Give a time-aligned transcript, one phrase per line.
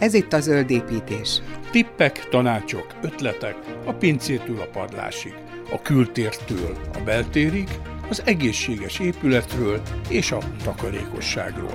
[0.00, 1.42] Ez itt a zöld építés.
[1.70, 3.56] Tippek, tanácsok, ötletek
[3.86, 5.34] a pincétől a padlásig,
[5.72, 7.68] a kültértől a beltérig,
[8.08, 11.74] az egészséges épületről és a takarékosságról.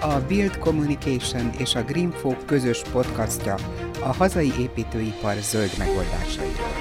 [0.00, 3.54] A Build Communication és a Greenfolk közös podcastja
[4.00, 6.76] a hazai építőipar zöld megoldásairól.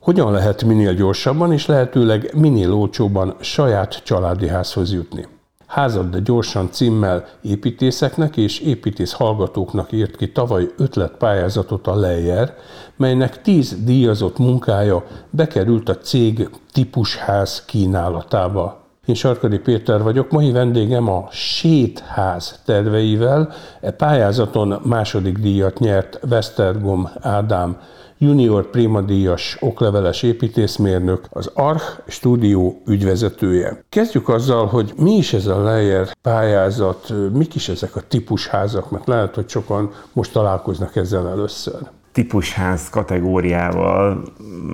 [0.00, 5.26] Hogyan lehet minél gyorsabban és lehetőleg minél olcsóbban saját családi házhoz jutni?
[5.70, 12.54] Házad, de gyorsan címmel építészeknek és építész hallgatóknak írt ki tavaly ötletpályázatot a Leyer,
[12.96, 18.80] melynek tíz díjazott munkája bekerült a cég típusház kínálatába.
[19.06, 23.52] Én Sarkadi Péter vagyok, mai vendégem a Sétház terveivel.
[23.80, 27.76] E pályázaton második díjat nyert Westergom Ádám
[28.22, 28.70] junior
[29.06, 33.84] díjas okleveles építészmérnök, az Arch stúdió ügyvezetője.
[33.88, 39.06] Kezdjük azzal, hogy mi is ez a Leyer pályázat, mik is ezek a típusházak, mert
[39.06, 41.80] lehet, hogy sokan most találkoznak ezzel először
[42.12, 44.22] típusház kategóriával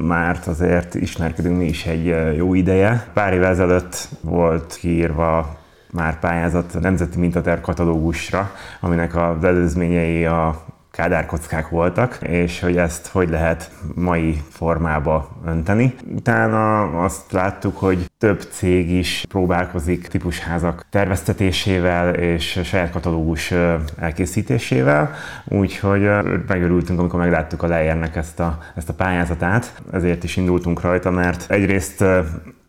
[0.03, 3.11] már azért ismerkedünk mi is egy jó ideje.
[3.15, 5.56] Pár évvel ezelőtt volt kiírva
[5.93, 10.65] már pályázat a Nemzeti Mintater katalógusra, aminek az előzményei a
[10.97, 15.95] kádárkockák voltak, és hogy ezt hogy lehet mai formába önteni.
[16.15, 23.53] Utána azt láttuk, hogy több cég is próbálkozik típusházak terveztetésével és saját katalógus
[23.99, 25.11] elkészítésével,
[25.49, 26.09] úgyhogy
[26.47, 31.51] megörültünk, amikor megláttuk a Lejernek ezt a, ezt a pályázatát, ezért is indultunk rajta, mert
[31.51, 32.05] egyrészt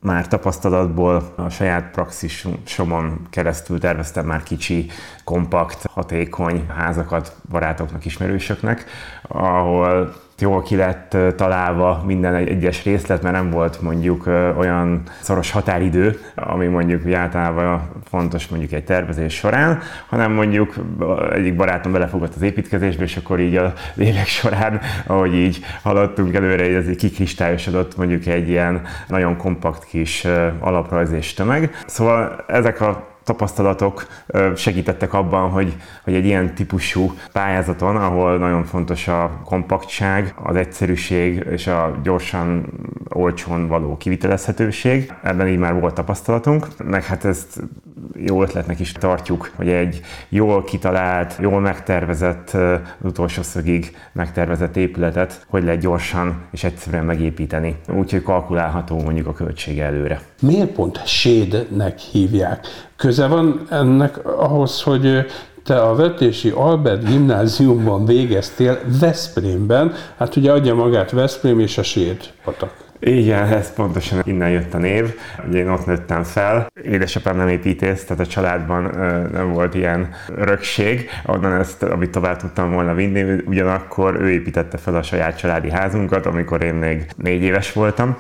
[0.02, 4.90] már tapasztalatból a saját praxisomon keresztül terveztem már kicsi,
[5.24, 8.86] kompakt, hatékony házakat barátoknak, ismerősöknek,
[9.28, 16.20] ahol jól ki lett találva minden egyes részlet, mert nem volt mondjuk olyan szoros határidő,
[16.36, 20.76] ami mondjuk általában fontos mondjuk egy tervezés során, hanem mondjuk
[21.34, 26.76] egyik barátom belefogott az építkezésbe, és akkor így a évek során, ahogy így haladtunk előre,
[26.76, 30.26] ez így kikristályosodott mondjuk egy ilyen nagyon kompakt kis
[30.60, 31.72] alaprajz és tömeg.
[31.86, 34.08] Szóval ezek a tapasztalatok
[34.56, 41.46] segítettek abban, hogy, hogy egy ilyen típusú pályázaton, ahol nagyon fontos a kompaktság, az egyszerűség
[41.50, 42.66] és a gyorsan,
[43.10, 47.62] olcsón való kivitelezhetőség, ebben így már volt tapasztalatunk, meg hát ezt
[48.16, 55.46] jó ötletnek is tartjuk, hogy egy jól kitalált, jól megtervezett, az utolsó szögig megtervezett épületet,
[55.50, 57.76] hogy lehet gyorsan és egyszerűen megépíteni.
[57.90, 60.22] Úgyhogy kalkulálható mondjuk a költsége előre.
[60.42, 62.68] Miért pont sédnek hívják?
[62.98, 65.26] Köze van ennek ahhoz, hogy
[65.64, 72.18] te a Vetési Albert gimnáziumban végeztél Veszprémben, hát ugye adja magát Veszprém és a Séd
[72.44, 72.87] patak.
[73.00, 75.16] Igen, ez pontosan innen jött a név.
[75.48, 76.68] Ugye én ott nőttem fel.
[76.84, 78.84] Édesapám nem építész, tehát a családban
[79.32, 84.96] nem volt ilyen örökség, onnan ezt, amit tovább tudtam volna vinni, ugyanakkor ő építette fel
[84.96, 88.18] a saját családi házunkat, amikor én még négy éves voltam,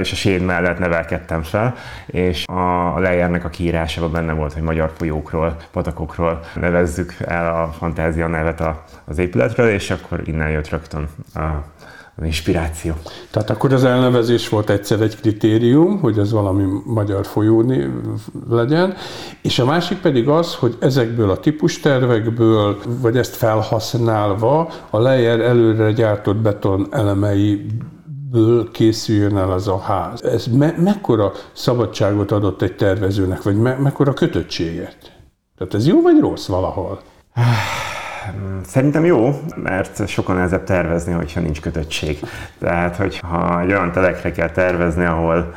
[0.00, 1.74] és a séd mellett nevelkedtem fel,
[2.06, 8.26] és a lejárnak a kiírásában benne volt, hogy magyar folyókról, patakokról nevezzük el a fantázia
[8.26, 8.62] nevet
[9.04, 11.48] az épületről, és akkor innen jött rögtön a
[12.24, 12.92] inspiráció.
[13.30, 17.72] Tehát akkor az elnevezés volt egyszer egy kritérium, hogy ez valami magyar folyó
[18.50, 18.94] legyen,
[19.42, 25.92] és a másik pedig az, hogy ezekből a típustervekből, vagy ezt felhasználva a lejer előre
[25.92, 27.66] gyártott beton elemei
[28.30, 30.22] ből készüljön el az a ház.
[30.22, 35.12] Ez me- mekkora szabadságot adott egy tervezőnek, vagy me- mekkora kötöttséget?
[35.58, 37.00] Tehát ez jó vagy rossz valahol?
[38.66, 42.18] Szerintem jó, mert sokan nehezebb tervezni, hogyha nincs kötöttség.
[42.58, 45.54] Tehát, hogyha egy olyan telekre kell tervezni, ahol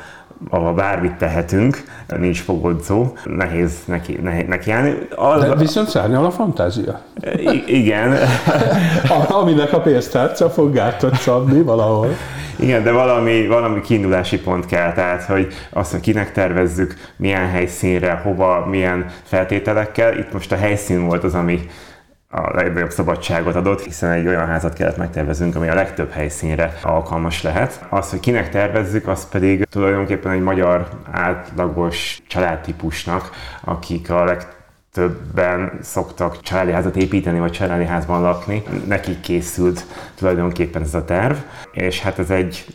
[0.50, 1.84] ahol bármit tehetünk,
[2.18, 4.98] nincs fogodzó, nehéz neki, nehéz neki állni.
[5.16, 7.02] Az, De viszont szárnyal a fantázia.
[7.38, 8.18] I- igen.
[9.42, 12.08] Aminek a pénztárca fog gátot szabni valahol.
[12.56, 18.22] Igen, de valami, valami kiindulási pont kell, tehát hogy azt, hogy kinek tervezzük, milyen helyszínre,
[18.24, 20.18] hova, milyen feltételekkel.
[20.18, 21.60] Itt most a helyszín volt az, ami
[22.36, 27.42] a legnagyobb szabadságot adott, hiszen egy olyan házat kellett megtervezünk, ami a legtöbb helyszínre alkalmas
[27.42, 27.86] lehet.
[27.90, 33.30] Az, hogy kinek tervezzük, az pedig tulajdonképpen egy magyar átlagos családtípusnak,
[33.64, 34.63] akik a legtöbb
[34.94, 38.64] többen szoktak családi házat építeni, vagy családi házban lakni.
[38.88, 39.86] Nekik készült
[40.16, 41.36] tulajdonképpen ez a terv,
[41.72, 42.66] és hát ez egy,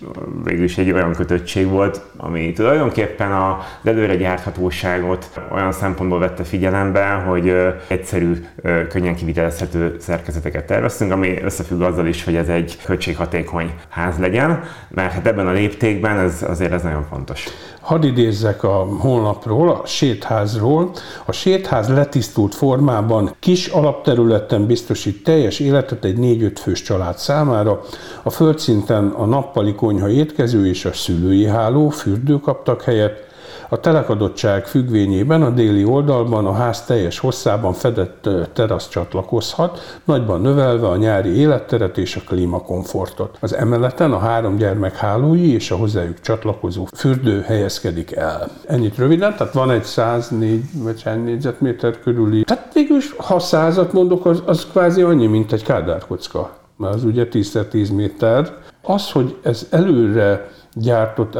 [0.45, 3.55] végülis egy olyan kötöttség volt, ami tulajdonképpen az
[3.85, 7.57] előre gyárthatóságot olyan szempontból vette figyelembe, hogy
[7.89, 8.47] egyszerű,
[8.89, 15.13] könnyen kivitelezhető szerkezeteket terveztünk, ami összefügg azzal is, hogy ez egy költséghatékony ház legyen, mert
[15.13, 17.45] hát ebben a léptékben ez, azért ez nagyon fontos.
[17.89, 20.91] Hadd idézzek a honlapról, a sétházról.
[21.25, 27.81] A sétház letisztult formában kis alapterületen biztosít teljes életet egy 4-5 fős család számára.
[28.23, 33.28] A földszinten a nappali konyha étkező és a szülői háló, fürdő kaptak helyet,
[33.69, 40.89] a telekadottság függvényében a déli oldalban a ház teljes hosszában fedett terasz csatlakozhat, nagyban növelve
[40.89, 43.37] a nyári életteret és a klímakomfortot.
[43.41, 48.49] Az emeleten a három gyermek hálói és a hozzájuk csatlakozó fürdő helyezkedik el.
[48.67, 52.45] Ennyit röviden, tehát van egy 104 vagy négyzetméter körüli.
[52.45, 57.29] Tehát végül, ha százat mondok, az, az kvázi annyi, mint egy kádárkocka, mert az ugye
[57.31, 58.57] 10x10 méter.
[58.83, 61.35] Az, hogy ez előre gyártott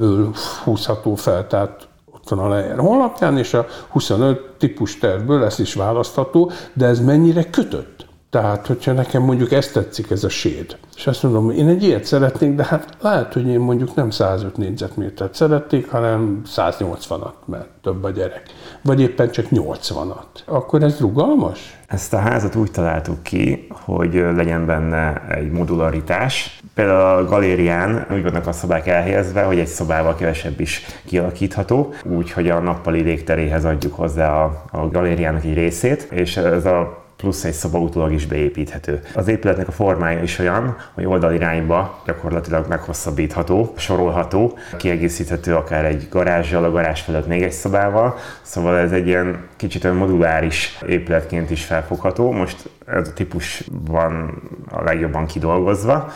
[0.00, 5.58] elemekből húzható fel, tehát ott van a Lejer honlapján, és a 25 típus tervből ez
[5.58, 8.08] is választható, de ez mennyire kötött?
[8.30, 12.04] Tehát, hogyha nekem mondjuk ezt tetszik, ez a séd, és azt mondom, én egy ilyet
[12.04, 18.04] szeretnék, de hát lehet, hogy én mondjuk nem 105 négyzetmétert szeretnék, hanem 180-at, mert több
[18.04, 18.42] a gyerek.
[18.82, 20.44] Vagy éppen csak 80-at.
[20.44, 21.80] Akkor ez rugalmas?
[21.86, 26.59] Ezt a házat úgy találtuk ki, hogy legyen benne egy modularitás.
[26.74, 32.48] Például a galérián úgy vannak a szobák elhelyezve, hogy egy szobával kevesebb is kialakítható, úgyhogy
[32.48, 37.52] a nappali légteréhez adjuk hozzá a, a galériának egy részét, és ez a plusz egy
[37.52, 39.02] szoba utólag is beépíthető.
[39.14, 46.64] Az épületnek a formája is olyan, hogy oldalirányba gyakorlatilag meghosszabbítható, sorolható, kiegészíthető akár egy garázsjal,
[46.64, 51.64] a garázs felett még egy szobával, szóval ez egy ilyen kicsit olyan moduláris épületként is
[51.64, 52.30] felfogható.
[52.30, 56.12] Most ez a típus van a legjobban kidolgozva,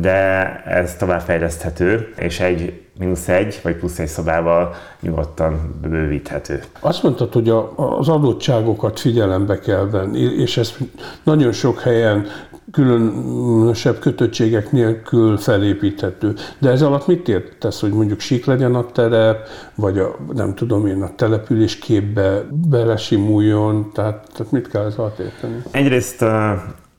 [0.00, 6.62] de ez továbbfejleszthető, és egy mínusz egy vagy plusz egy szobával nyugodtan bővíthető.
[6.80, 10.74] Azt mondtad, hogy a, az adottságokat figyelembe kell venni, és ez
[11.22, 12.26] nagyon sok helyen
[12.72, 16.34] különösebb kötöttségek nélkül felépíthető.
[16.58, 20.86] De ez alatt mit értesz, hogy mondjuk sík legyen a terep, vagy a, nem tudom
[20.86, 25.62] én, a település képbe belesimuljon, tehát, tehát mit kell ez alatt érteni?
[25.70, 26.24] Egyrészt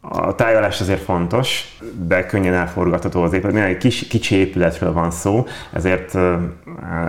[0.09, 3.53] a tájolás azért fontos, de könnyen elforgatható az épület.
[3.53, 6.17] Mivel egy kis, kicsi épületről van szó, ezért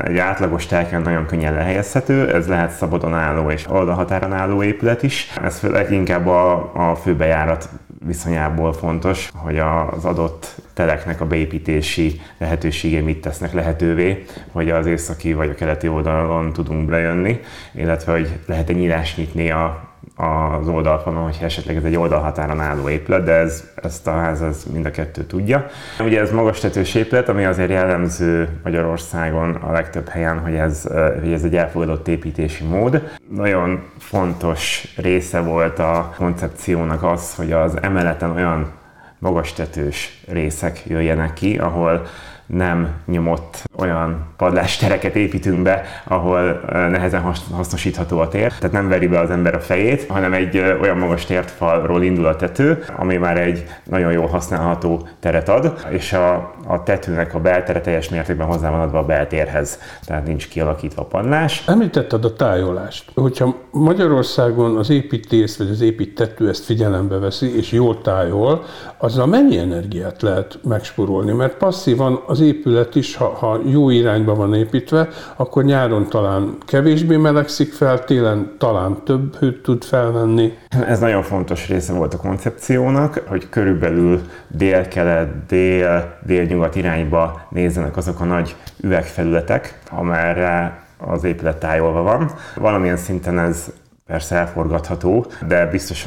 [0.05, 2.35] egy átlagos telken nagyon könnyen lehelyezhető.
[2.35, 5.33] Ez lehet szabadon álló és oldalhatáron álló épület is.
[5.43, 7.69] Ez főleg inkább a, a főbejárat
[8.07, 15.33] viszonyából fontos, hogy az adott teleknek a beépítési lehetősége mit tesznek lehetővé, hogy az északi
[15.33, 17.41] vagy a keleti oldalon tudunk bejönni,
[17.75, 19.86] illetve hogy lehet-e nyílás nyitni a
[20.17, 24.65] az oldalfalon, hogy esetleg ez egy oldalhatáron álló épület, de ez, ezt a ház ez
[24.73, 25.67] mind a kettő tudja.
[26.01, 30.89] Ugye ez magas tetős épület, ami azért jellemző Magyarországon a legtöbb helyen, hogy ez,
[31.21, 33.17] hogy ez egy elfogadott építési mód.
[33.31, 38.73] Nagyon fontos része volt a koncepciónak az, hogy az emeleten olyan
[39.19, 42.07] magas tetős részek jöjjenek ki, ahol
[42.47, 47.23] nem nyomott olyan padlástereket építünk be, ahol nehezen
[47.53, 48.53] hasznosítható a tér.
[48.53, 52.37] Tehát nem veri be az ember a fejét, hanem egy olyan magas tértfalról indul a
[52.37, 57.81] tető, ami már egy nagyon jól használható teret ad, és a, a tetőnek a beltere
[57.81, 61.65] teljes mértékben hozzá van adva a beltérhez, tehát nincs kialakítva a padlás.
[61.67, 63.11] Említetted a tájolást.
[63.15, 68.65] Hogyha Magyarországon az építész vagy az építető ezt figyelembe veszi, és jól tájol,
[68.99, 71.33] azzal mennyi energiát lehet megspórolni?
[71.33, 77.17] Mert passzívan az épület is, ha, ha jó irányba van építve, akkor nyáron talán kevésbé
[77.17, 80.53] melegszik fel, télen talán több hőt tud felvenni.
[80.87, 88.21] Ez nagyon fontos része volt a koncepciónak, hogy körülbelül dél-kelet, dél, dél-nyugat irányba nézzenek azok
[88.21, 92.31] a nagy üvegfelületek, amerre az épület tájolva van.
[92.55, 93.73] Valamilyen szinten ez
[94.07, 96.07] persze elforgatható, de biztos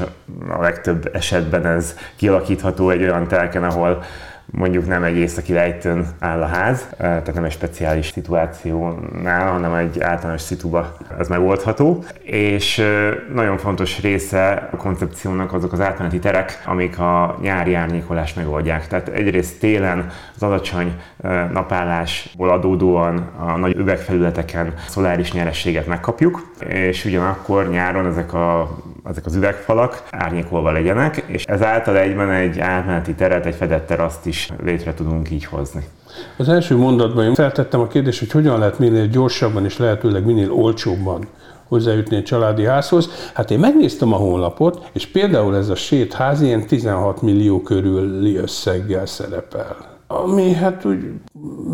[0.50, 4.04] a legtöbb esetben ez kialakítható egy olyan telken, ahol
[4.52, 10.02] mondjuk nem egy északi lejtőn áll a ház, tehát nem egy speciális szituációnál, hanem egy
[10.02, 12.04] általános szituba ez megoldható.
[12.22, 12.84] És
[13.34, 18.88] nagyon fontos része a koncepciónak azok az átmeneti terek, amik a nyári árnyékolást megoldják.
[18.88, 20.94] Tehát egyrészt télen az alacsony
[21.52, 28.78] napállásból adódóan a nagy üvegfelületeken szoláris nyerességet megkapjuk, és ugyanakkor nyáron ezek a
[29.10, 34.50] ezek az üvegfalak árnyékolva legyenek, és ezáltal egyben egy átmeneti teret, egy fedett teraszt is
[34.64, 35.88] létre tudunk így hozni.
[36.38, 40.52] Az első mondatban én feltettem a kérdést, hogy hogyan lehet minél gyorsabban és lehetőleg minél
[40.52, 41.28] olcsóbban
[41.68, 43.10] hozzájutni egy családi házhoz.
[43.34, 49.06] Hát én megnéztem a honlapot, és például ez a sétház ilyen 16 millió körüli összeggel
[49.06, 49.76] szerepel.
[50.08, 51.12] Ami hát úgy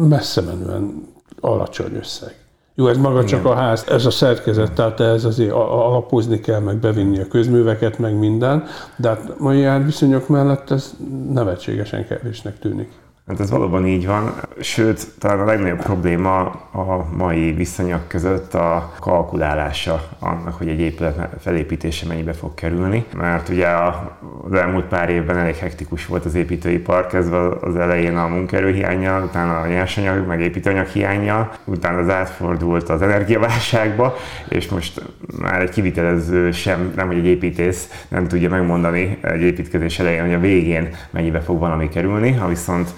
[0.10, 2.45] messze menően alacsony összeg.
[2.78, 3.26] Jó, ez maga Igen.
[3.26, 8.00] csak a ház, ez a szerkezet, tehát ez azért alapozni kell, meg bevinni a közműveket,
[8.00, 8.64] meg minden,
[8.96, 10.94] de hát mai viszonyok mellett ez
[11.30, 12.92] nevetségesen kevésnek tűnik.
[13.28, 16.40] Hát ez valóban így van, sőt, talán a legnagyobb probléma
[16.72, 23.06] a mai viszonyok között a kalkulálása annak, hogy egy épület felépítése mennyibe fog kerülni.
[23.18, 28.28] Mert ugye az elmúlt pár évben elég hektikus volt az építőipar, kezdve az elején a
[28.28, 34.16] munkaerőhiányjal, utána a nyersanyag, meg építőanyag hiányjal, utána az átfordult az energiaválságba,
[34.50, 35.02] és most
[35.40, 40.34] már egy kivitelező sem, nem hogy egy építész nem tudja megmondani egy építkezés elején, hogy
[40.34, 42.94] a végén mennyibe fog valami kerülni, ha viszont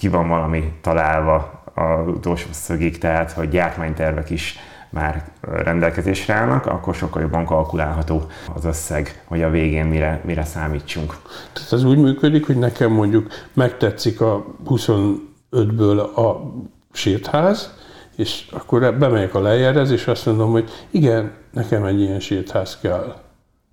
[0.00, 4.58] ki van valami találva az utolsó szögig, tehát hogy gyártmánytervek is
[4.90, 8.22] már rendelkezésre állnak, akkor sokkal jobban kalkulálható
[8.54, 11.16] az összeg, hogy a végén mire, mire számítsunk.
[11.52, 16.52] Tehát ez úgy működik, hogy nekem mondjuk megtetszik a 25-ből a
[16.92, 17.74] sétház,
[18.16, 23.16] és akkor bemegyek a lejárez, és azt mondom, hogy igen, nekem egy ilyen sétház kell.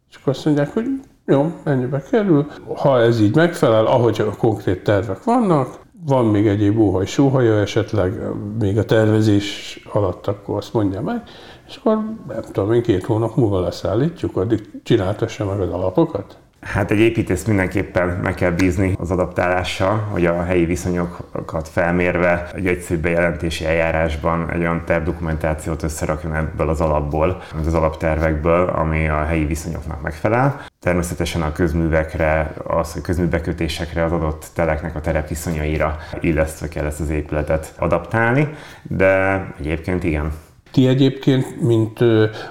[0.10, 0.86] És akkor azt mondják, hogy
[1.26, 2.52] jó, ennyibe kerül.
[2.76, 8.22] Ha ez így megfelel, ahogy a konkrét tervek vannak, van még egyéb óhaj, sóhaja esetleg,
[8.60, 11.24] még a tervezés alatt, akkor azt mondja meg,
[11.68, 11.96] és akkor
[12.28, 16.38] nem tudom én, két hónap múlva leszállítjuk, addig csináltassa meg az alapokat.
[16.74, 22.68] Hát egy építész mindenképpen meg kell bízni az adaptálással, hogy a helyi viszonyokat felmérve egy
[22.68, 29.46] egyszerű bejelentési eljárásban egy olyan tervdokumentációt összerakjon ebből az alapból, az alaptervekből, ami a helyi
[29.46, 30.66] viszonyoknak megfelel.
[30.80, 37.10] Természetesen a közművekre, az, hogy közműbekötésekre, az adott teleknek a terepviszonyaira illesztve kell ezt az
[37.10, 38.48] épületet adaptálni,
[38.82, 40.32] de egyébként igen.
[40.72, 42.00] Ti egyébként, mint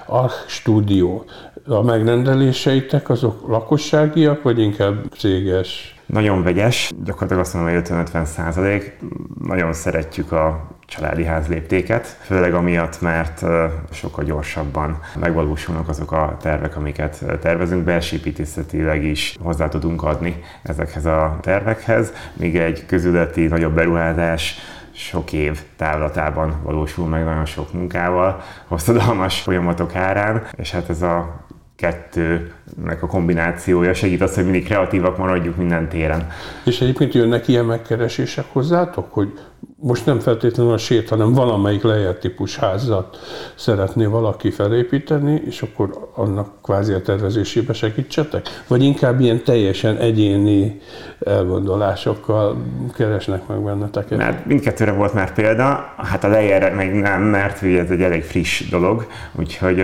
[0.05, 1.23] Arch Studio,
[1.67, 5.95] a megrendeléseitek azok lakosságiak, vagy inkább céges?
[6.05, 8.97] Nagyon vegyes, gyakorlatilag azt mondom, hogy 50-50 százalék.
[9.43, 13.45] Nagyon szeretjük a családi házléptéket, főleg amiatt, mert
[13.91, 21.37] sokkal gyorsabban megvalósulnak azok a tervek, amiket tervezünk, belsépítészetileg is hozzá tudunk adni ezekhez a
[21.41, 24.55] tervekhez, míg egy közületi nagyobb beruházás
[24.97, 31.45] sok év távlatában valósul meg nagyon sok munkával, hosszadalmas folyamatok árán, és hát ez a
[31.77, 36.27] kettőnek a kombinációja segít az, hogy mindig kreatívak maradjuk minden téren.
[36.65, 39.33] És egyébként jönnek ilyen megkeresések hozzátok, hogy
[39.79, 43.17] most nem feltétlenül a sét, hanem valamelyik lejárt típus házat
[43.55, 48.47] szeretné valaki felépíteni, és akkor annak kvázi a tervezésébe segítsetek?
[48.67, 50.81] Vagy inkább ilyen teljesen egyéni
[51.19, 52.57] elgondolásokkal
[52.95, 54.17] keresnek meg benneteket?
[54.17, 58.69] Mert mindkettőre volt már példa, hát a lejjára meg nem, mert ez egy elég friss
[58.69, 59.75] dolog, úgyhogy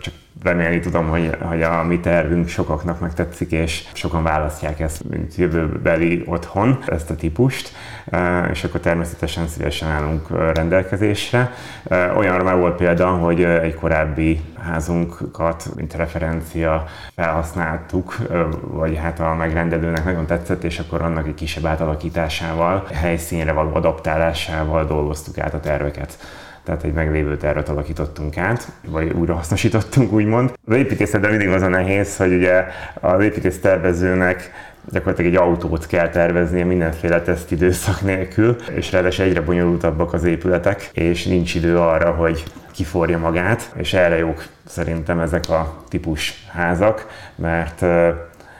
[0.00, 5.36] csak remélni tudom, hogy, hogy a mi tervünk sokaknak megtetszik, és sokan választják ezt, mint
[5.36, 7.72] jövőbeli otthon, ezt a típust,
[8.50, 11.52] és akkor természetesen szívesen állunk rendelkezésre.
[12.16, 16.84] Olyanra már volt példa, hogy egy korábbi házunkat, mint referencia
[17.14, 18.16] felhasználtuk,
[18.60, 24.84] vagy hát a megrendelőnek nagyon tetszett, és akkor annak egy kisebb átalakításával, helyszínre való adaptálásával
[24.84, 26.18] dolgoztuk át a terveket
[26.64, 30.52] tehát egy meglévő tervet alakítottunk át, vagy újra hasznosítottunk, úgymond.
[30.66, 32.64] Az építészetben mindig az a nehéz, hogy ugye
[33.00, 34.50] az építész tervezőnek
[34.90, 41.24] gyakorlatilag egy autót kell terveznie mindenféle tesztidőszak nélkül, és ráadásul egyre bonyolultabbak az épületek, és
[41.24, 42.42] nincs idő arra, hogy
[42.72, 47.84] kiforja magát, és erre jók szerintem ezek a típus házak, mert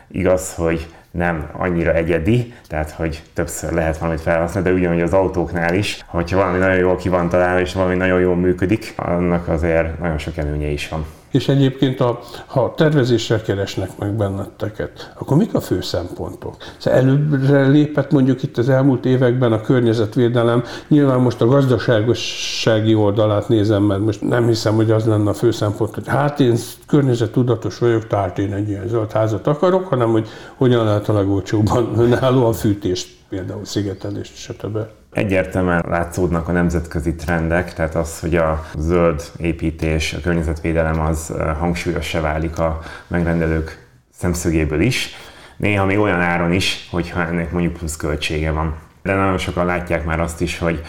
[0.08, 5.74] igaz, hogy nem annyira egyedi, tehát hogy többször lehet valamit felhasználni, de ugyanúgy az autóknál
[5.74, 9.98] is, hogyha valami nagyon jól ki van találva és valami nagyon jól működik, annak azért
[9.98, 11.06] nagyon sok előnye is van.
[11.34, 16.56] És egyébként, a, ha tervezéssel keresnek meg benneteket, akkor mik a fő szempontok?
[16.78, 23.48] Szóval előbbre lépett mondjuk itt az elmúlt években a környezetvédelem, nyilván most a gazdaságossági oldalát
[23.48, 27.78] nézem, mert most nem hiszem, hogy az lenne a fő szempont, hogy hát én környezettudatos
[27.78, 32.52] vagyok, tehát én egy ilyen zöld házat akarok, hanem hogy hogyan lehet a legolcsóbban önállóan
[32.52, 34.78] fűtést, például szigetelést, stb.
[35.12, 42.20] Egyértelműen látszódnak a nemzetközi trendek, tehát az, hogy a zöld építés, a környezetvédelem az hangsúlyosra
[42.20, 45.08] válik a megrendelők szemszögéből is.
[45.56, 48.74] Néha még olyan áron is, hogyha ennek mondjuk plusz költsége van.
[49.02, 50.82] De nagyon sokan látják már azt is, hogy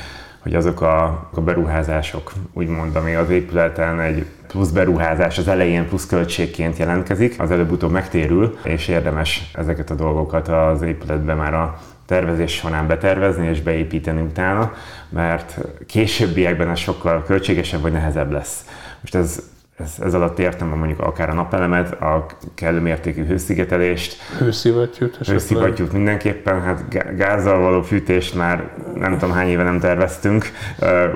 [0.45, 6.05] hogy azok a, a beruházások, úgymond, ami az épületen egy plusz beruházás az elején plusz
[6.05, 12.53] költségként jelentkezik, az előbb-utóbb megtérül, és érdemes ezeket a dolgokat az épületbe már a tervezés
[12.53, 14.73] során betervezni és beépíteni utána,
[15.09, 18.65] mert későbbiekben ez sokkal költségesebb vagy nehezebb lesz.
[19.01, 19.43] Most ez
[19.77, 24.21] ez, ez alatt értem mondjuk akár a napelemet, a kellő mértékű hőszigetelést.
[24.37, 30.51] Hőszivattyút Hőszivattyút mindenképpen, hát gázzal való fűtést már nem tudom hány éve nem terveztünk,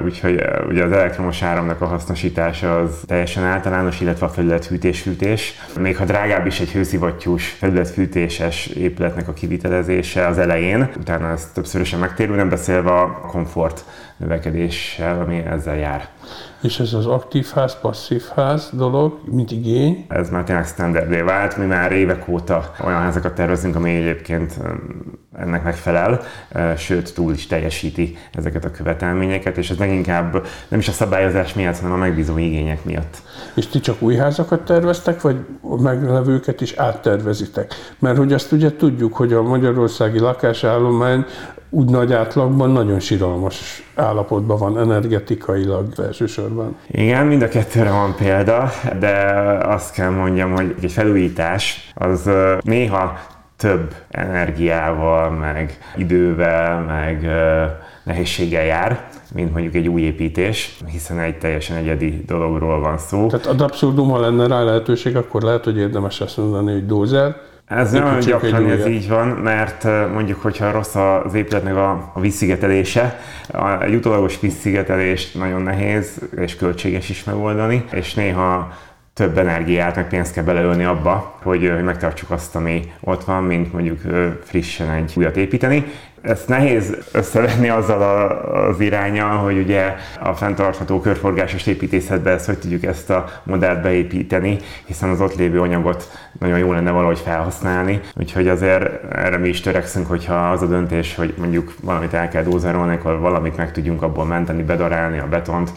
[0.04, 5.54] úgyhogy ugye az elektromos áramnak a hasznosítása az teljesen általános, illetve a felülethűtés-fűtés.
[5.80, 12.00] Még ha drágább is egy hőszivattyús felületfűtéses épületnek a kivitelezése az elején, utána ez többszörösen
[12.00, 13.84] megtérül, nem beszélve a komfort
[14.18, 16.08] növekedéssel, ami ezzel jár.
[16.62, 20.06] És ez az aktív ház, passzív ház dolog, mint igény?
[20.08, 24.60] Ez már tényleg standardé vált, mi már évek óta olyan házakat tervezünk, ami egyébként
[25.38, 26.22] ennek megfelel,
[26.78, 31.78] sőt túl is teljesíti ezeket a követelményeket, és ez leginkább nem is a szabályozás miatt,
[31.80, 33.18] hanem a megbízó igények miatt.
[33.56, 37.74] És ti csak új házakat terveztek, vagy a meglevőket is áttervezitek?
[38.00, 41.26] Mert hogy azt ugye tudjuk, hogy a magyarországi lakásállomány
[41.70, 46.76] úgy nagy átlagban nagyon siralmas állapotban van energetikailag elsősorban.
[46.88, 49.16] Igen, mind a kettőre van példa, de
[49.62, 52.30] azt kell mondjam, hogy egy felújítás az
[52.62, 53.18] néha
[53.58, 57.30] több energiával, meg idővel, meg
[58.04, 63.28] nehézséggel jár, mint mondjuk egy új építés, hiszen egy teljesen egyedi dologról van szó.
[63.28, 67.36] Tehát ad abszurdum, ha lenne rá lehetőség, akkor lehet, hogy érdemes azt mondani, hogy dózer,
[67.70, 69.84] ez nagyon gyakran ez így van, mert
[70.14, 73.20] mondjuk, hogyha rossz az épületnek a, a vízszigetelése,
[73.82, 78.78] egy utolagos vízszigetelést nagyon nehéz és költséges is megoldani, és néha
[79.14, 84.00] több energiát, meg pénzt kell beleölni abba, hogy megtartsuk azt, ami ott van, mint mondjuk
[84.44, 85.86] frissen egy újat építeni.
[86.22, 92.60] Ezt nehéz összevenni azzal a, az irányal, hogy ugye a fenntartható körforgásos építészetbe ezt hogy
[92.60, 96.10] tudjuk ezt a modellt beépíteni, hiszen az ott lévő anyagot
[96.40, 98.00] nagyon jó lenne valahogy felhasználni.
[98.16, 102.44] Úgyhogy azért erre mi is törekszünk, hogyha az a döntés, hogy mondjuk valamit el kell
[102.44, 105.72] dózerolni, akkor valamit meg tudjunk abból menteni, bedarálni a betont,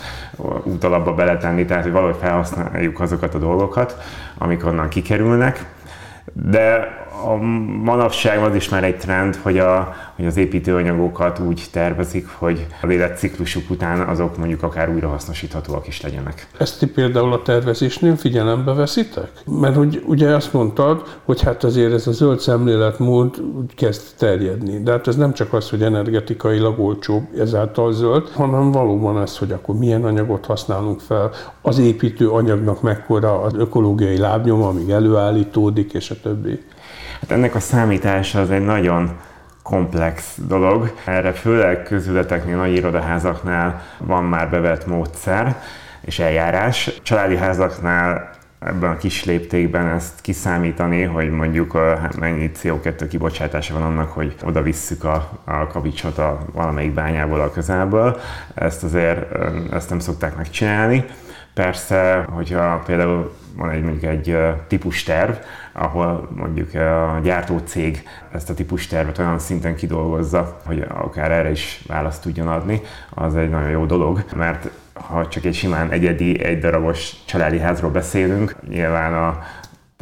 [0.62, 3.96] útalapba beletenni, tehát hogy valahogy felhasználjuk azokat a dolgokat,
[4.38, 5.64] amik onnan kikerülnek.
[6.32, 7.36] De a
[7.82, 12.90] manapság az is már egy trend, hogy, a, hogy az építőanyagokat úgy tervezik, hogy az
[12.90, 16.46] életciklusuk után azok mondjuk akár újrahasznosíthatóak is legyenek.
[16.58, 19.30] Ezt ti például a tervezésnél figyelembe veszitek?
[19.46, 23.42] Mert hogy ugye azt mondtad, hogy hát azért ez a zöld szemléletmód
[23.74, 24.82] kezd terjedni.
[24.82, 29.52] De hát ez nem csak az, hogy energetikailag olcsóbb, ezáltal zöld, hanem valóban ez, hogy
[29.52, 31.30] akkor milyen anyagot használunk fel,
[31.62, 36.60] az építő anyagnak mekkora az ökológiai lábnyoma, amíg előállítódik, és a többi.
[37.22, 39.10] Hát ennek a számítása az egy nagyon
[39.62, 40.94] komplex dolog.
[41.04, 45.56] Erre főleg közületeknél, nagy irodaházaknál van már bevett módszer
[46.00, 46.90] és eljárás.
[47.02, 53.82] Családi házaknál ebben a kis léptékben ezt kiszámítani, hogy mondjuk hát mennyi CO2 kibocsátása van
[53.82, 58.20] annak, hogy oda visszük a, a kavicsot a valamelyik bányából a közelből.
[58.54, 59.26] Ezt azért
[59.72, 61.04] ezt nem szokták megcsinálni.
[61.54, 64.36] Persze, hogyha például van egy mondjuk egy
[64.66, 65.32] típus terv,
[65.72, 71.50] ahol mondjuk a gyártó cég ezt a típus tervet olyan szinten kidolgozza, hogy akár erre
[71.50, 76.44] is választ tudjon adni, az egy nagyon jó dolog, mert ha csak egy simán egyedi,
[76.44, 79.42] egy darabos családi házról beszélünk, nyilván a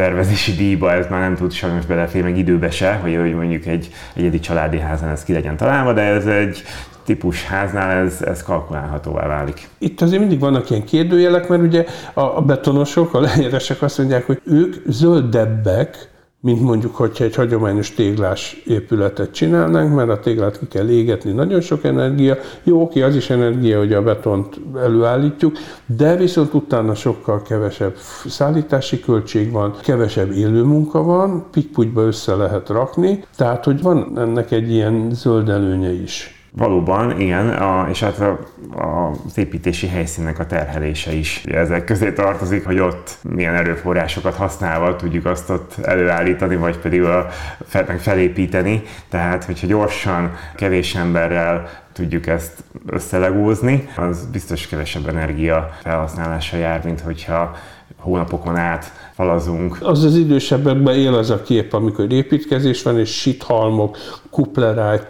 [0.00, 3.90] tervezési díjba ez már nem tud sajnos beleférni, meg időbe se, hogy, hogy mondjuk egy
[4.14, 6.62] egyedi családi házan ez ki legyen találva, de ez egy
[7.04, 9.68] típus háznál ez, ez kalkulálhatóvá válik.
[9.78, 11.84] Itt azért mindig vannak ilyen kérdőjelek, mert ugye
[12.14, 16.09] a, betonosok, a leíresek azt mondják, hogy ők zöldebbek,
[16.42, 21.60] mint mondjuk, hogyha egy hagyományos téglás épületet csinálnánk, mert a téglát ki kell égetni, nagyon
[21.60, 22.36] sok energia.
[22.62, 29.00] Jó, oké, az is energia, hogy a betont előállítjuk, de viszont utána sokkal kevesebb szállítási
[29.00, 34.70] költség van, kevesebb élő munka van, pikputyba össze lehet rakni, tehát hogy van ennek egy
[34.70, 36.39] ilyen zöld előnye is.
[36.52, 38.38] Valóban, igen, a, és hát a,
[38.74, 44.96] a, az építési helyszínnek a terhelése is ezek közé tartozik, hogy ott milyen erőforrásokat használva
[44.96, 47.28] tudjuk azt ott előállítani, vagy pedig a,
[47.66, 48.82] fel, meg felépíteni.
[49.08, 57.00] Tehát, hogyha gyorsan, kevés emberrel tudjuk ezt összelegózni, az biztos kevesebb energia felhasználása jár, mint
[57.00, 57.56] hogyha
[57.96, 59.78] hónapokon át falazunk.
[59.82, 63.96] Az az idősebbekben él az a kép, amikor építkezés van, és sithalmok,
[64.30, 65.00] kupleráj,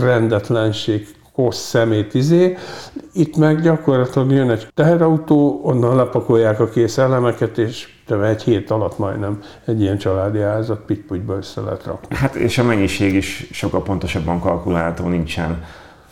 [0.00, 2.56] rendetlenség, kossz szemét izé.
[3.12, 7.88] Itt meg gyakorlatilag jön egy teherautó, onnan lepakolják a kész elemeket, és
[8.22, 12.16] egy hét alatt majdnem egy ilyen családi házat pitputyba össze lehet rakni.
[12.16, 15.64] Hát és a mennyiség is sokkal pontosabban kalkulálható, nincsen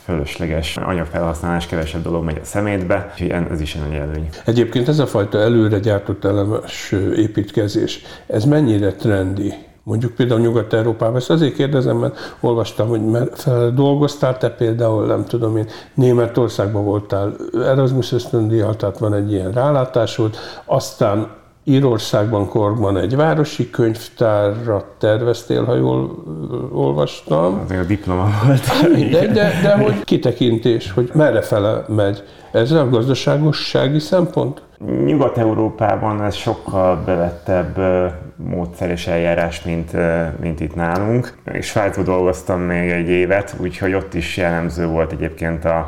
[0.07, 4.29] fölösleges anyagfelhasználás, kevesebb dolog megy a szemétbe, úgyhogy ez is egy előny.
[4.45, 11.15] Egyébként ez a fajta előre gyártott elemes építkezés, ez mennyire trendi mondjuk például Nyugat-Európában.
[11.15, 17.35] Ezt azért kérdezem, mert olvastam, hogy mert dolgoztál te például, nem tudom én, Németországban voltál
[17.53, 21.27] Erasmus ösztöndíjjal, tehát van egy ilyen rálátásod, aztán
[21.69, 26.23] Írországban korban egy városi könyvtárra terveztél, ha jól
[26.71, 27.61] olvastam.
[27.63, 28.61] Az a diploma volt.
[29.11, 32.23] De, de, de hogy kitekintés, hogy merre fele megy.
[32.51, 34.61] Ez a gazdaságossági szempont?
[35.05, 37.77] Nyugat-Európában ez sokkal bevettebb
[38.35, 39.91] módszer és eljárás, mint,
[40.39, 41.37] mint itt nálunk.
[41.51, 45.87] És Svájcban dolgoztam még egy évet, úgyhogy ott is jellemző volt egyébként a,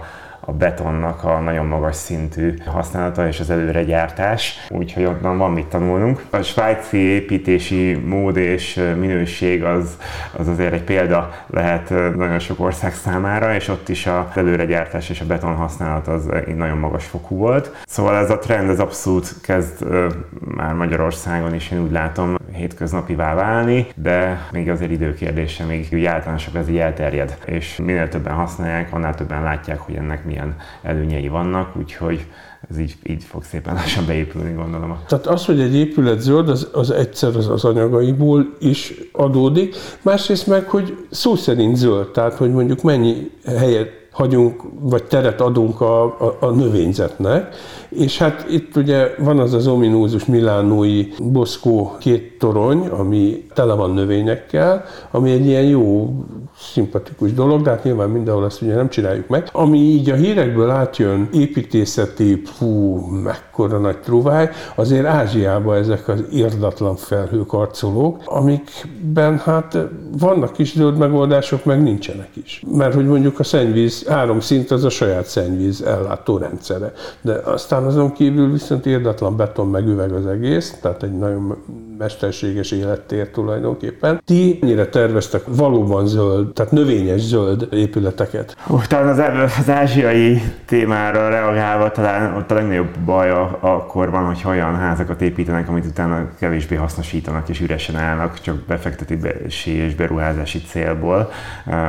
[0.49, 6.23] a betonnak a nagyon magas szintű használata és az előregyártás, úgyhogy onnan van mit tanulnunk.
[6.29, 9.97] A svájci építési mód és minőség az,
[10.38, 15.21] az azért egy példa lehet nagyon sok ország számára, és ott is az előregyártás és
[15.21, 17.75] a beton használat az nagyon magas fokú volt.
[17.85, 19.85] Szóval ez a trend az abszolút kezd
[20.55, 26.55] már Magyarországon is, én úgy látom, hétköznapivá válni, de még azért időkérdése, még úgy általánosabb
[26.55, 31.75] ez így elterjed, és minél többen használják, annál többen látják, hogy ennek milyen előnyei vannak,
[31.78, 32.25] úgyhogy
[32.69, 34.99] ez így, így fog szépen lassan beépülni, gondolom.
[35.08, 40.47] Tehát az, hogy egy épület zöld, az, az egyszer az, az anyagaiból is adódik, másrészt
[40.47, 46.03] meg, hogy szó szerint zöld, tehát hogy mondjuk mennyi helyet hagyunk, vagy teret adunk a,
[46.03, 47.55] a, a növényzetnek,
[47.89, 53.91] és hát itt ugye van az az ominózus milánói Boszkó két torony, ami tele van
[53.91, 56.13] növényekkel, ami egy ilyen jó,
[56.59, 59.49] szimpatikus dolog, de hát nyilván mindenhol ezt ugye nem csináljuk meg.
[59.51, 66.95] Ami így a hírekből átjön építészeti, fú, mekkora nagy truváj, azért Ázsiában ezek az irdatlan
[66.95, 69.77] felhőkarcolók, amikben hát
[70.17, 72.63] vannak is zöld megoldások, meg nincsenek is.
[72.71, 76.93] Mert hogy mondjuk a szennyvíz áramszint az a saját szennyvíz ellátó rendszere.
[77.21, 81.57] De aztán azon kívül viszont irdatlan beton meg üveg az egész, tehát egy nagyon
[81.97, 84.21] mesterséges élettér tulajdonképpen.
[84.25, 88.55] Ti mennyire terveztek valóban zöld, tehát növényes zöld épületeket?
[88.88, 94.75] Talán az, az ázsiai témára reagálva talán ott a legnagyobb baj akkor van, hogy olyan
[94.75, 101.31] házakat építenek, amit utána kevésbé hasznosítanak és üresen állnak, csak befektetési és beruházási célból,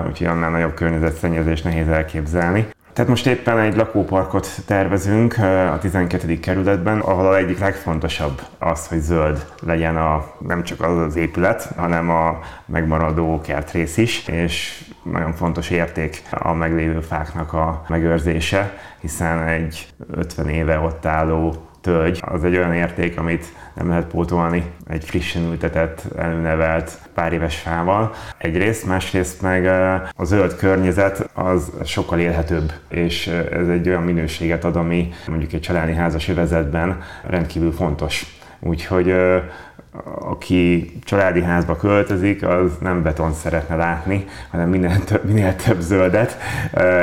[0.09, 2.69] úgyhogy annál nagyobb környezetszennyezés nehéz elképzelni.
[2.93, 5.37] Tehát most éppen egy lakóparkot tervezünk
[5.73, 6.41] a 12.
[6.41, 11.73] kerületben, ahol a egyik legfontosabb az, hogy zöld legyen a, nem csak az az épület,
[11.77, 19.43] hanem a megmaradó kertrész is, és nagyon fontos érték a meglévő fáknak a megőrzése, hiszen
[19.43, 25.05] egy 50 éve ott álló tölgy, az egy olyan érték, amit nem lehet pótolni egy
[25.05, 28.13] frissen ültetett, előnevelt pár éves fával.
[28.39, 29.67] Egyrészt, másrészt meg
[30.17, 35.61] a zöld környezet az sokkal élhetőbb, és ez egy olyan minőséget ad, ami mondjuk egy
[35.61, 38.39] családi házas övezetben rendkívül fontos.
[38.61, 39.15] Úgyhogy
[40.21, 46.37] aki családi házba költözik, az nem beton szeretne látni, hanem minél több, minél több zöldet,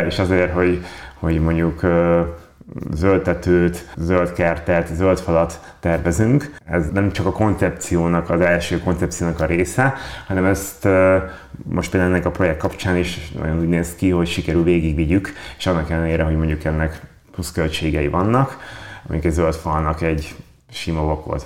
[0.08, 1.82] és azért, hogy, hogy mondjuk
[2.94, 6.56] zöld tetőt, zöld kertet, zöld falat tervezünk.
[6.66, 9.94] Ez nem csak a koncepciónak, az első koncepciónak a része,
[10.28, 10.88] hanem ezt
[11.64, 15.66] most például ennek a projekt kapcsán is nagyon úgy néz ki, hogy sikerül végigvigyük, és
[15.66, 17.02] annak ellenére, hogy mondjuk ennek
[17.32, 18.58] pluszköltségei vannak,
[19.10, 20.36] amik egy zöld falnak egy
[20.78, 21.46] sima vakolt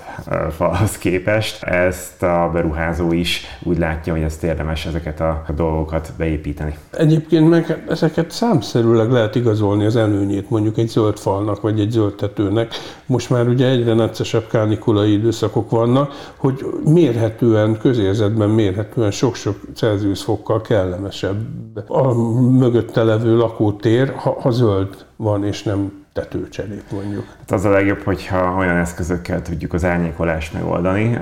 [0.49, 1.63] falhoz képest.
[1.63, 6.77] Ezt a beruházó is úgy látja, hogy ezt érdemes ezeket a dolgokat beépíteni.
[6.91, 12.15] Egyébként meg ezeket számszerűleg lehet igazolni az előnyét mondjuk egy zöld falnak, vagy egy zöld
[12.15, 12.73] tetőnek.
[13.05, 20.61] Most már ugye egyre neccesebb kánikulai időszakok vannak, hogy mérhetően, közérzetben mérhetően sok-sok Celsius fokkal
[20.61, 21.37] kellemesebb
[21.87, 27.25] a mögötte levő lakótér, ha, ha zöld van és nem tetőcserét mondjuk.
[27.39, 31.19] Hát az a legjobb, hogyha olyan eszközökkel tudjuk az árnyékolást megoldani,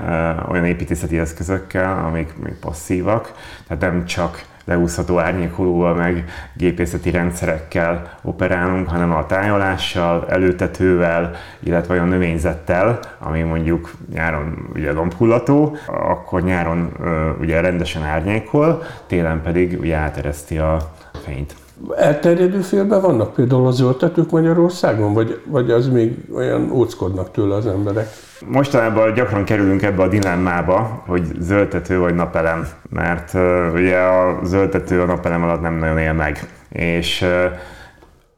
[0.48, 3.32] olyan építészeti eszközökkel, amik még passzívak,
[3.66, 6.24] tehát nem csak leúszható árnyékolóval, meg
[6.54, 15.76] gépészeti rendszerekkel operálunk, hanem a tájolással, előtetővel, illetve olyan növényzettel, ami mondjuk nyáron ugye lombhullató,
[15.86, 16.92] akkor nyáron
[17.40, 20.92] ugye rendesen árnyékol, télen pedig ugye átereszti a
[21.24, 21.54] fényt
[21.96, 27.66] elterjedő félben vannak például az zöldtetők Magyarországon, vagy, vagy az még olyan óckodnak tőle az
[27.66, 28.08] emberek?
[28.46, 35.00] Mostanában gyakran kerülünk ebbe a dilemmába, hogy zöldtető vagy napelem, mert uh, ugye a zöldtető
[35.00, 36.48] a napelem alatt nem nagyon él meg.
[36.68, 37.52] És uh,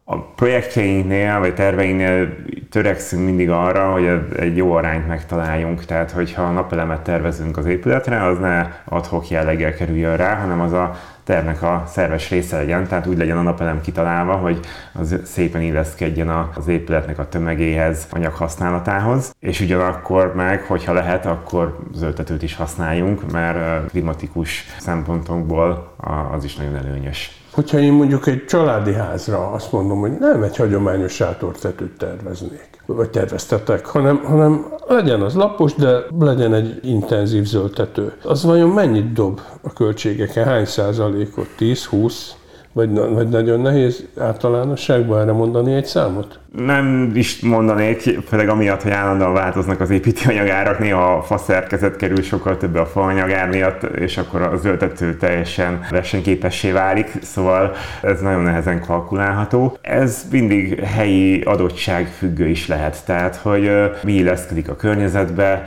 [0.05, 2.29] a projektjeinknél, vagy terveinknél
[2.71, 5.85] törekszünk mindig arra, hogy egy jó arányt megtaláljunk.
[5.85, 10.97] Tehát, hogyha napelemet tervezünk az épületre, az ne adhok jelleggel kerüljön rá, hanem az a
[11.25, 14.61] tervnek a szerves része legyen, tehát úgy legyen a napelem kitalálva, hogy
[14.93, 21.79] az szépen illeszkedjen az épületnek a tömegéhez, anyag használatához, és ugyanakkor meg, hogyha lehet, akkor
[21.95, 25.95] zöldtetőt is használjunk, mert klimatikus szempontokból
[26.33, 27.42] az is nagyon előnyös.
[27.53, 33.11] Hogyha én mondjuk egy családi házra azt mondom, hogy nem egy hagyományos sátortetőt terveznék, vagy
[33.11, 38.13] terveztetek, hanem, hanem legyen az lapos, de legyen egy intenzív zöldtető.
[38.23, 40.45] Az vajon mennyit dob a költségeken?
[40.45, 41.49] Hány százalékot?
[41.57, 42.35] 10, 20?
[42.73, 46.39] Vagy, vagy nagyon nehéz általánosságban erre mondani egy számot?
[46.57, 52.57] Nem is mondanék, főleg amiatt, hogy állandóan változnak az építőanyagárak, néha a faszerkezet kerül sokkal
[52.57, 58.81] több a faanyagár miatt, és akkor az öltető teljesen versenyképessé válik, szóval ez nagyon nehezen
[58.81, 59.79] kalkulálható.
[59.81, 63.71] Ez mindig helyi adottság függő is lehet, tehát hogy
[64.03, 65.65] mi illeszkedik a környezetbe,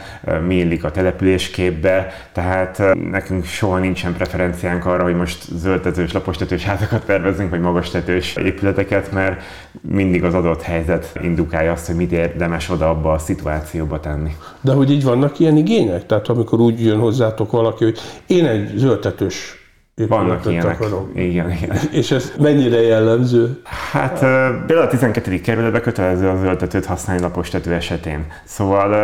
[0.48, 6.95] mi illik a településképbe, tehát nekünk soha nincsen preferenciánk arra, hogy most zöldtetős, lapostetős házakat
[7.04, 9.42] tervezünk, vagy magastetős épületeket, mert
[9.82, 14.36] mindig az adott hely helyzet indukálja azt, hogy mit érdemes oda abba a szituációba tenni.
[14.62, 16.06] De hogy így vannak ilyen igények?
[16.06, 19.64] Tehát amikor úgy jön hozzátok valaki, hogy én egy zöldtetős
[20.08, 20.82] vannak ilyenek.
[20.82, 21.10] Akarok.
[21.16, 21.78] Igen, igen.
[21.92, 23.62] És ez mennyire jellemző?
[23.92, 24.20] Hát
[24.66, 25.42] például a 12.
[25.42, 28.26] kerületben kötelező az öltetőt használni lapos tető esetén.
[28.44, 28.96] Szóval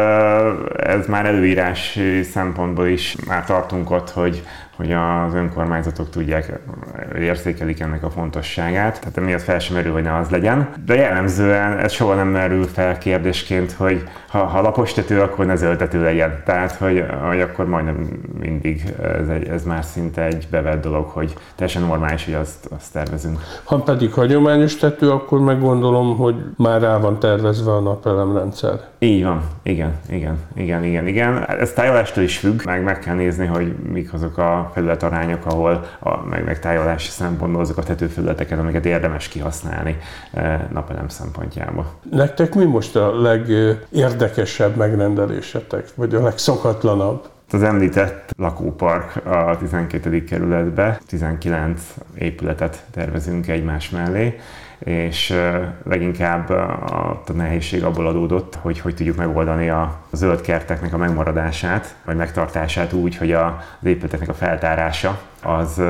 [0.77, 1.99] ez már előírás
[2.31, 4.43] szempontból is már tartunk ott, hogy
[4.75, 6.59] hogy az önkormányzatok tudják,
[7.17, 8.99] érzékelik ennek a fontosságát.
[8.99, 10.69] Tehát emiatt fel sem merül, hogy ne az legyen.
[10.85, 15.55] De jellemzően ez soha nem merül fel kérdésként, hogy ha, ha lapos tető, akkor ne
[15.55, 16.41] zöldtető legyen.
[16.45, 21.33] Tehát, hogy, hogy akkor majdnem mindig ez, egy, ez már szinte egy bevett dolog, hogy
[21.55, 23.39] teljesen normális, hogy azt, azt tervezünk.
[23.63, 28.79] Ha pedig hagyományos tető, akkor meg gondolom, hogy már rá van tervezve a napelemrendszer.
[28.99, 31.45] Így van, igen, igen, igen, igen, igen.
[31.49, 36.25] Ez tájolástól is függ, meg meg kell nézni, hogy mik azok a felületarányok, ahol a,
[36.25, 39.97] meg, tájolási szempontból azok a tetőfelületeket, amiket érdemes kihasználni
[40.33, 41.85] eh, napelem szempontjából.
[42.11, 47.29] Nektek mi most a legérdekesebb megrendelésetek, vagy a legszokatlanabb?
[47.53, 50.23] Az említett lakópark a 12.
[50.23, 51.81] kerületbe, 19
[52.15, 54.39] épületet tervezünk egymás mellé,
[54.83, 55.33] és
[55.83, 62.15] leginkább a, nehézség abból adódott, hogy hogy tudjuk megoldani a zöld kerteknek a megmaradását, vagy
[62.15, 63.51] megtartását úgy, hogy az
[63.83, 65.81] épületeknek a feltárása az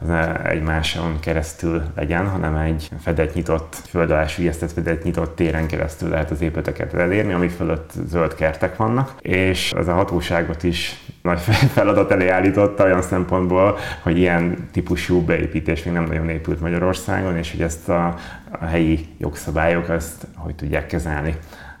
[0.00, 5.66] az ne egymáson keresztül legyen, hanem egy fedett nyitott, föld alá sülyeztett fedett nyitott téren
[5.66, 11.04] keresztül lehet az épületeket elérni, ami fölött zöld kertek vannak, és az a hatóságot is
[11.28, 11.40] nagy
[11.76, 17.50] feladat elé állította olyan szempontból, hogy ilyen típusú beépítés még nem nagyon épült Magyarországon, és
[17.50, 18.14] hogy ezt a,
[18.50, 21.36] a helyi jogszabályok ezt hogy tudják kezelni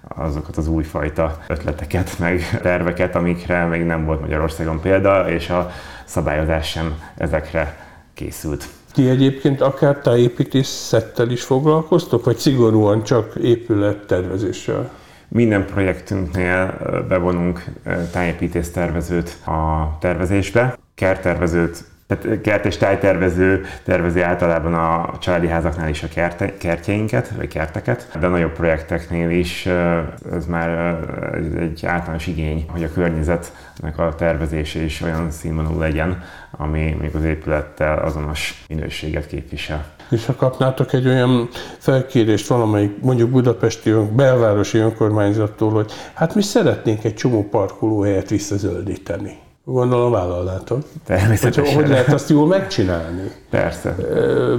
[0.08, 5.70] azokat az újfajta ötleteket, meg terveket, amikre még nem volt Magyarországon példa, és a
[6.04, 7.76] szabályozás sem ezekre
[8.14, 8.68] készült.
[8.92, 14.90] Ti egyébként akár tájépítészettel is foglalkoztok, vagy szigorúan csak épülettervezéssel?
[15.28, 17.64] Minden projektünknél bevonunk
[18.12, 26.02] tájépítés tervezőt a tervezésbe, kerttervezőt tehát kert és tájtervező tervezi általában a családi házaknál is
[26.02, 29.66] a kerte, kertjeinket, vagy kerteket, de a nagyobb projekteknél is
[30.32, 30.98] ez már
[31.58, 37.24] egy általános igény, hogy a környezetnek a tervezése is olyan színvonalú legyen, ami még az
[37.24, 39.84] épülettel azonos minőséget képvisel.
[40.10, 47.04] És ha kapnátok egy olyan felkérést valamelyik, mondjuk budapesti belvárosi önkormányzattól, hogy hát mi szeretnénk
[47.04, 50.82] egy csomó parkolóhelyet visszazöldíteni Gondolom vállalnátok.
[51.04, 51.64] Természetesen.
[51.64, 53.30] Hogy, hogy lehet azt jól megcsinálni?
[53.50, 53.94] Persze.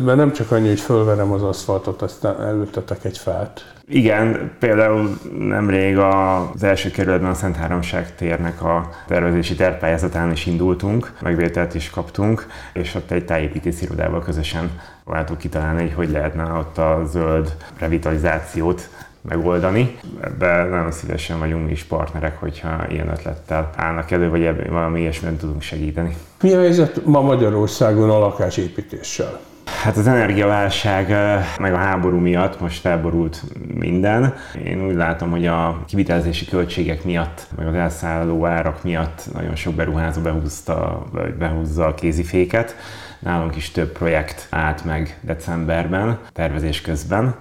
[0.06, 3.74] Mert nem csak annyi, hogy fölverem az aszfaltot, aztán előttetek egy fát.
[3.88, 11.14] Igen, például nemrég az első kerületben a Szent Háromság térnek a tervezési tervpályázatán is indultunk,
[11.22, 14.70] megvételt is kaptunk, és ott egy tájépítész irodával közösen
[15.04, 18.90] váltuk kitalálni, hogy hogy lehetne ott a zöld revitalizációt
[19.22, 19.98] megoldani.
[20.22, 25.38] Ebben nagyon szívesen vagyunk is partnerek, hogyha ilyen ötlettel állnak elő, vagy ebben valami ilyesmiben
[25.38, 26.16] tudunk segíteni.
[26.42, 29.40] Mi a helyzet ma Magyarországon a lakásépítéssel?
[29.84, 34.34] Hát az energiaválság eh, meg a háború miatt most felborult minden.
[34.66, 39.74] Én úgy látom, hogy a kivitelezési költségek miatt, meg az elszálló árak miatt nagyon sok
[39.74, 42.76] beruházó behúzta, vagy behúzza a kéziféket.
[43.20, 47.36] Nálunk is több projekt állt meg decemberben, tervezés közben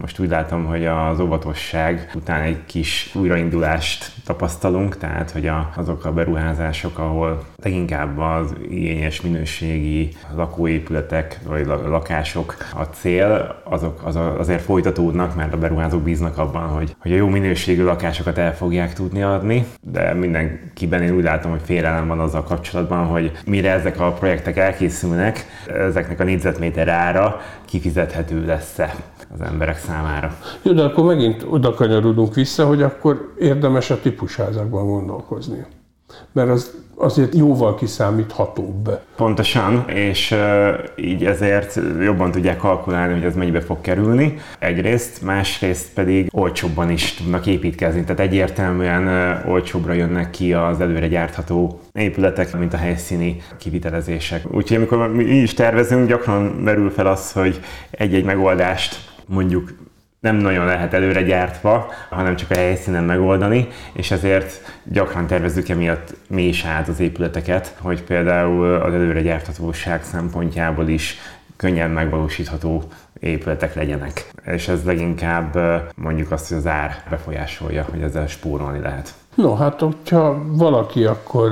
[0.00, 6.04] most úgy látom, hogy az óvatosság után egy kis újraindulást tapasztalunk, tehát hogy a, azok
[6.04, 14.62] a beruházások, ahol leginkább az igényes minőségi lakóépületek vagy lakások a cél, azok az azért
[14.62, 19.22] folytatódnak, mert a beruházók bíznak abban, hogy, hogy a jó minőségű lakásokat el fogják tudni
[19.22, 24.12] adni, de mindenkiben én úgy látom, hogy félelem van azzal kapcsolatban, hogy mire ezek a
[24.12, 28.94] projektek elkészülnek, ezeknek a négyzetméter ára kifizethető lesz-e
[29.34, 30.36] az emberek számára.
[30.62, 35.64] Jó, de akkor megint oda kanyarodunk vissza, hogy akkor érdemes a típusházakban gondolkozni.
[36.32, 38.98] Mert az azért jóval kiszámíthatóbb.
[39.16, 40.34] Pontosan, és
[40.96, 44.38] így ezért jobban tudják kalkulálni, hogy ez mennyibe fog kerülni.
[44.58, 49.08] Egyrészt, másrészt pedig olcsóbban is tudnak építkezni, tehát egyértelműen
[49.48, 54.42] olcsóbbra jönnek ki az előre gyártható épületek, mint a helyszíni kivitelezések.
[54.50, 57.60] Úgyhogy amikor mi is tervezünk, gyakran merül fel az, hogy
[57.90, 59.70] egy-egy megoldást mondjuk
[60.22, 66.14] nem nagyon lehet előre gyártva, hanem csak a helyszínen megoldani, és ezért gyakran tervezzük emiatt
[66.28, 71.18] mi is át az épületeket, hogy például az előre gyárthatóság szempontjából is
[71.56, 72.82] könnyen megvalósítható
[73.20, 74.30] épületek legyenek.
[74.44, 75.58] És ez leginkább
[75.94, 79.14] mondjuk azt, hogy az ár befolyásolja, hogy ezzel spórolni lehet.
[79.34, 81.50] No, hát hogyha valaki akkor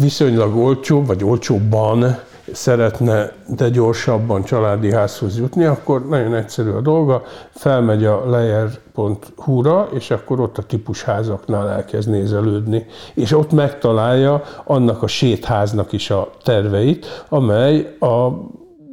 [0.00, 2.18] viszonylag olcsó, vagy olcsóbban
[2.52, 10.10] szeretne, de gyorsabban családi házhoz jutni, akkor nagyon egyszerű a dolga, felmegy a lejer.hu-ra, és
[10.10, 17.24] akkor ott a típusházaknál elkezd nézelődni, és ott megtalálja annak a sétháznak is a terveit,
[17.28, 18.28] amely a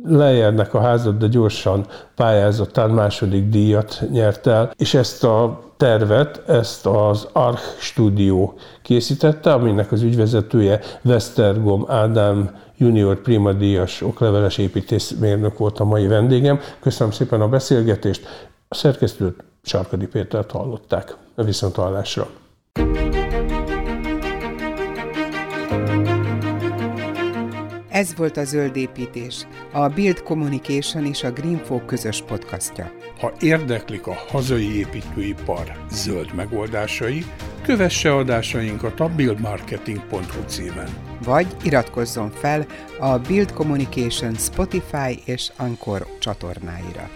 [0.10, 6.86] Lejjernek a házat, de gyorsan pályázatán második díjat nyert el, és ezt a tervet, ezt
[6.86, 15.80] az Arch Studio készítette, aminek az ügyvezetője Westergom Ádám junior prima díjas okleveles építészmérnök volt
[15.80, 16.60] a mai vendégem.
[16.80, 18.50] Köszönöm szépen a beszélgetést.
[18.68, 21.16] A szerkesztőt Sarkadi Pétert hallották.
[21.36, 22.28] A viszonthallásra.
[27.90, 32.92] Ez volt a Zöld Építés, a Build Communication és a Greenfo közös podcastja.
[33.20, 37.26] Ha érdeklik a hazai építőipar zöld megoldásai,
[37.62, 40.90] kövesse adásainkat a buildmarketing.hu címen.
[41.24, 42.66] Vagy iratkozzon fel
[43.00, 47.10] a Build Communication Spotify és Anchor csatornáira.